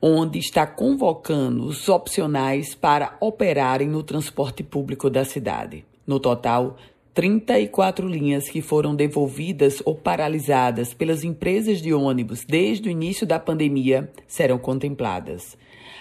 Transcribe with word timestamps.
onde 0.01 0.39
está 0.39 0.65
convocando 0.65 1.65
os 1.65 1.87
opcionais 1.87 2.73
para 2.73 3.15
operarem 3.21 3.87
no 3.87 4.01
transporte 4.01 4.63
público 4.63 5.07
da 5.07 5.23
cidade. 5.23 5.85
No 6.05 6.19
total, 6.19 6.77
34 7.15 8.07
linhas 8.09 8.49
que 8.49 8.61
foram 8.61 8.93
devolvidas 8.93 9.81
ou 9.85 9.95
paralisadas 9.95 10.93
pelas 10.93 11.23
empresas 11.23 11.81
de 11.81 11.93
ônibus 11.93 12.43
desde 12.45 12.89
o 12.89 12.91
início 12.91 13.25
da 13.25 13.39
pandemia 13.39 14.11
serão 14.27 14.59
contempladas. 14.59 15.57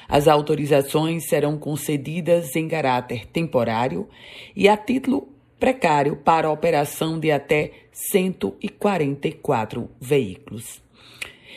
As 0.09 0.27
autorizações 0.27 1.29
serão 1.29 1.57
concedidas 1.57 2.57
em 2.57 2.67
caráter 2.67 3.27
temporário 3.27 4.09
e 4.57 4.69
a 4.69 4.77
título 4.77 5.29
precário 5.57 6.17
para 6.17 6.51
operação 6.51 7.21
de 7.21 7.31
até 7.31 7.71
144 7.93 9.89
veículos. 10.01 10.83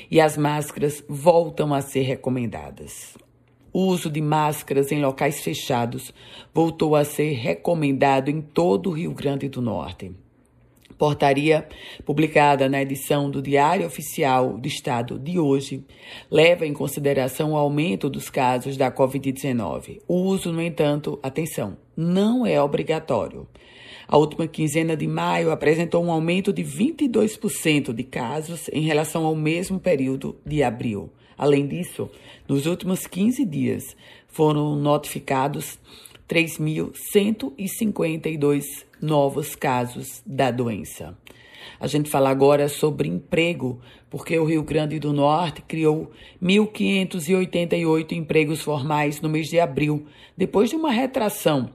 E 0.09 0.21
as 0.21 0.37
máscaras 0.37 1.03
voltam 1.09 1.73
a 1.73 1.81
ser 1.81 2.03
recomendadas. 2.03 3.17
O 3.79 3.89
uso 3.89 4.09
de 4.09 4.21
máscaras 4.21 4.91
em 4.91 4.99
locais 4.99 5.39
fechados 5.43 6.11
voltou 6.51 6.95
a 6.95 7.05
ser 7.05 7.33
recomendado 7.33 8.27
em 8.27 8.41
todo 8.41 8.89
o 8.89 8.91
Rio 8.91 9.13
Grande 9.13 9.47
do 9.47 9.61
Norte. 9.61 10.11
Portaria 10.97 11.67
publicada 12.03 12.67
na 12.67 12.81
edição 12.81 13.29
do 13.29 13.39
Diário 13.39 13.85
Oficial 13.85 14.57
do 14.57 14.67
Estado 14.67 15.19
de 15.19 15.37
hoje 15.37 15.85
leva 16.31 16.65
em 16.65 16.73
consideração 16.73 17.51
o 17.51 17.55
aumento 17.55 18.09
dos 18.09 18.31
casos 18.31 18.77
da 18.77 18.91
Covid-19. 18.91 20.01
O 20.07 20.21
uso, 20.21 20.51
no 20.51 20.59
entanto, 20.59 21.19
atenção, 21.21 21.77
não 21.95 22.47
é 22.47 22.59
obrigatório. 22.59 23.47
A 24.07 24.17
última 24.17 24.47
quinzena 24.47 24.97
de 24.97 25.05
maio 25.05 25.51
apresentou 25.51 26.03
um 26.03 26.11
aumento 26.11 26.51
de 26.51 26.63
22% 26.63 27.93
de 27.93 28.03
casos 28.03 28.69
em 28.73 28.81
relação 28.81 29.23
ao 29.23 29.35
mesmo 29.35 29.79
período 29.79 30.35
de 30.43 30.63
abril. 30.63 31.11
Além 31.37 31.67
disso, 31.67 32.09
nos 32.47 32.65
últimos 32.65 33.05
15 33.05 33.45
dias 33.45 33.95
foram 34.27 34.75
notificados 34.75 35.77
3.152 36.27 38.63
novos 39.01 39.55
casos 39.55 40.21
da 40.25 40.49
doença. 40.49 41.15
A 41.79 41.85
gente 41.85 42.09
fala 42.09 42.29
agora 42.29 42.67
sobre 42.67 43.07
emprego, 43.07 43.79
porque 44.09 44.39
o 44.39 44.45
Rio 44.45 44.63
Grande 44.63 44.97
do 44.99 45.13
Norte 45.13 45.61
criou 45.61 46.11
1.588 46.41 48.13
empregos 48.13 48.61
formais 48.61 49.21
no 49.21 49.29
mês 49.29 49.45
de 49.47 49.59
abril, 49.59 50.07
depois 50.35 50.71
de 50.71 50.75
uma 50.75 50.91
retração 50.91 51.69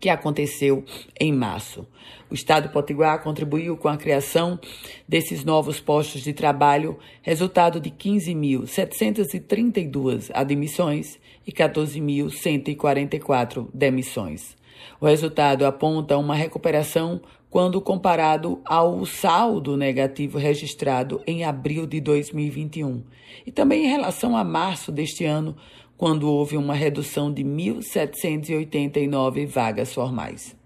que 0.00 0.08
aconteceu 0.08 0.84
em 1.18 1.32
março. 1.32 1.84
O 2.30 2.34
Estado 2.34 2.68
de 2.68 2.72
Potiguar 2.72 3.20
contribuiu 3.22 3.76
com 3.76 3.88
a 3.88 3.96
criação 3.96 4.60
desses 5.06 5.44
novos 5.44 5.78
postos 5.78 6.22
de 6.22 6.32
trabalho, 6.32 6.98
resultado 7.22 7.78
de 7.78 7.90
15.732 7.90 10.30
admissões 10.32 11.20
e 11.46 11.52
14.144 11.52 13.68
demissões. 13.74 14.56
O 15.00 15.06
resultado 15.06 15.66
aponta 15.66 16.16
uma 16.16 16.34
recuperação 16.34 17.20
quando 17.50 17.80
comparado 17.80 18.60
ao 18.64 19.04
saldo 19.04 19.76
negativo 19.76 20.38
registrado 20.38 21.20
em 21.26 21.44
abril 21.44 21.84
de 21.84 22.00
2021 22.00 23.02
e 23.44 23.50
também 23.50 23.84
em 23.84 23.88
relação 23.88 24.36
a 24.36 24.44
março 24.44 24.92
deste 24.92 25.24
ano, 25.24 25.56
quando 26.00 26.32
houve 26.32 26.56
uma 26.56 26.72
redução 26.72 27.30
de 27.30 27.44
1.789 27.44 29.46
vagas 29.46 29.92
formais. 29.92 30.56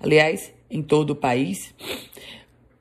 Aliás, 0.00 0.52
em 0.68 0.82
todo 0.82 1.10
o 1.10 1.14
país, 1.14 1.72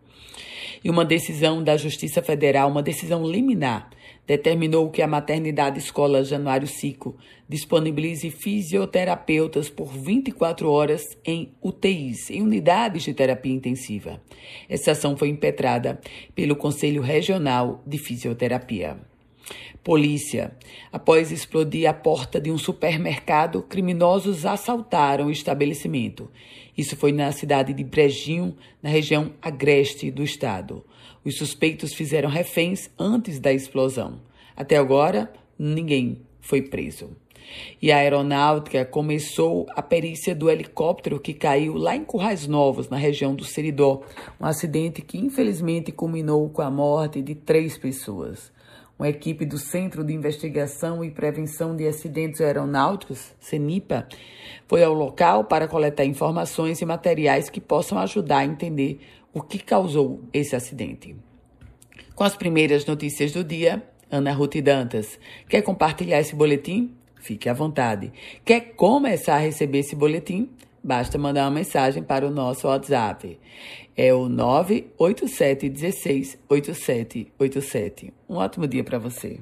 E 0.83 0.91
uma 0.91 1.03
decisão 1.03 1.63
da 1.63 1.75
Justiça 1.77 2.21
Federal, 2.21 2.69
uma 2.69 2.83
decisão 2.83 3.25
liminar, 3.25 3.89
determinou 4.25 4.89
que 4.89 5.01
a 5.01 5.07
maternidade 5.07 5.79
escola 5.79 6.23
Januário 6.23 6.67
Cico 6.67 7.15
disponibilize 7.47 8.29
fisioterapeutas 8.29 9.69
por 9.69 9.87
24 9.87 10.69
horas 10.69 11.17
em 11.25 11.53
UTIs, 11.61 12.29
em 12.29 12.41
unidades 12.41 13.03
de 13.03 13.13
terapia 13.13 13.53
intensiva. 13.53 14.21
Essa 14.69 14.91
ação 14.91 15.17
foi 15.17 15.29
impetrada 15.29 15.99
pelo 16.33 16.55
Conselho 16.55 17.01
Regional 17.01 17.83
de 17.85 17.97
Fisioterapia. 17.97 19.12
Polícia. 19.83 20.55
Após 20.91 21.31
explodir 21.31 21.89
a 21.89 21.93
porta 21.93 22.39
de 22.39 22.51
um 22.51 22.57
supermercado, 22.57 23.61
criminosos 23.61 24.45
assaltaram 24.45 25.25
o 25.25 25.31
estabelecimento. 25.31 26.29
Isso 26.77 26.95
foi 26.95 27.11
na 27.11 27.31
cidade 27.31 27.73
de 27.73 27.83
Brejinho, 27.83 28.55
na 28.81 28.89
região 28.89 29.33
agreste 29.41 30.09
do 30.09 30.23
estado. 30.23 30.83
Os 31.23 31.37
suspeitos 31.37 31.93
fizeram 31.93 32.29
reféns 32.29 32.89
antes 32.97 33.39
da 33.39 33.51
explosão. 33.53 34.21
Até 34.55 34.77
agora, 34.77 35.31
ninguém 35.57 36.21
foi 36.41 36.61
preso. 36.61 37.11
E 37.81 37.91
a 37.91 37.97
aeronáutica 37.97 38.85
começou 38.85 39.67
a 39.75 39.81
perícia 39.81 40.33
do 40.33 40.49
helicóptero 40.49 41.19
que 41.19 41.33
caiu 41.33 41.75
lá 41.75 41.95
em 41.95 42.03
Currais 42.03 42.47
Novos, 42.47 42.89
na 42.89 42.97
região 42.97 43.35
do 43.35 43.43
Seridó. 43.43 44.01
Um 44.39 44.45
acidente 44.45 45.01
que 45.01 45.17
infelizmente 45.17 45.91
culminou 45.91 46.49
com 46.49 46.61
a 46.61 46.71
morte 46.71 47.21
de 47.21 47.35
três 47.35 47.77
pessoas. 47.77 48.51
Uma 49.03 49.09
equipe 49.09 49.45
do 49.45 49.57
Centro 49.57 50.01
de 50.01 50.13
Investigação 50.13 51.03
e 51.03 51.11
Prevenção 51.11 51.75
de 51.75 51.85
Acidentes 51.85 52.39
Aeronáuticos, 52.39 53.33
CENIPA, 53.37 54.07
foi 54.65 54.81
ao 54.81 54.93
local 54.93 55.43
para 55.43 55.67
coletar 55.67 56.05
informações 56.05 56.79
e 56.79 56.85
materiais 56.85 57.49
que 57.49 57.59
possam 57.59 57.97
ajudar 57.97 58.37
a 58.37 58.45
entender 58.45 59.01
o 59.33 59.41
que 59.41 59.59
causou 59.59 60.21
esse 60.31 60.55
acidente. 60.55 61.17
Com 62.15 62.23
as 62.23 62.37
primeiras 62.37 62.85
notícias 62.85 63.33
do 63.33 63.43
dia, 63.43 63.83
Ana 64.09 64.31
Ruth 64.31 64.55
Dantas. 64.61 65.19
Quer 65.49 65.63
compartilhar 65.63 66.21
esse 66.21 66.33
boletim? 66.33 66.95
Fique 67.19 67.49
à 67.49 67.53
vontade. 67.53 68.09
Quer 68.45 68.73
começar 68.73 69.35
a 69.35 69.39
receber 69.39 69.79
esse 69.79 69.97
boletim? 69.97 70.49
Basta 70.83 71.17
mandar 71.17 71.45
uma 71.45 71.51
mensagem 71.51 72.03
para 72.03 72.27
o 72.27 72.29
nosso 72.29 72.67
WhatsApp. 72.67 73.39
É 73.95 74.13
o 74.13 74.27
987 74.27 75.69
16 75.69 76.39
8787. 76.49 78.13
Um 78.27 78.35
ótimo 78.35 78.67
dia 78.67 78.83
para 78.83 78.99
você. 78.99 79.39